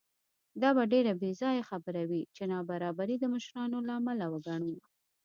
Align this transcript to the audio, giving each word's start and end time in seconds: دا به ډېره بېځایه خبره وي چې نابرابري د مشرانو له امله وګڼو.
دا 0.61 0.69
به 0.77 0.83
ډېره 0.93 1.13
بېځایه 1.21 1.63
خبره 1.69 2.01
وي 2.09 2.21
چې 2.35 2.43
نابرابري 2.51 3.15
د 3.19 3.25
مشرانو 3.33 3.77
له 3.87 3.93
امله 3.99 4.25
وګڼو. 4.33 4.73